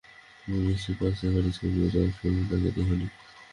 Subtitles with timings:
[0.41, 3.07] তুমি নিশ্চিত পাশ দিয়ে গাড়ি চালিয়ে যাওয়ার সময় উনাকে দেখোনি?